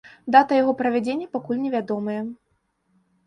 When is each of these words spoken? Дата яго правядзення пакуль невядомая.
Дата 0.35 0.55
яго 0.61 0.71
правядзення 0.79 1.27
пакуль 1.37 1.61
невядомая. 1.65 2.21